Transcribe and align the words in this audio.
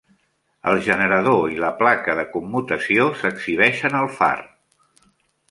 El 0.69 0.79
generador 0.85 1.53
i 1.55 1.59
la 1.63 1.69
placa 1.81 2.15
de 2.21 2.25
commutació 2.31 3.07
s'exhibeixen 3.21 4.01
al 4.01 4.11
far. 4.19 4.33